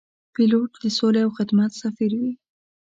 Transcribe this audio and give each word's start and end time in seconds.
پیلوټ 0.33 0.71
د 0.83 0.85
سولې 0.97 1.21
او 1.25 1.31
خدمت 1.37 1.71
سفیر 1.81 2.11
وي. 2.21 2.31